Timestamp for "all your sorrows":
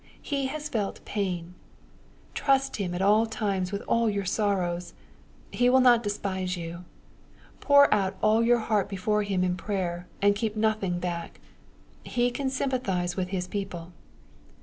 3.83-4.95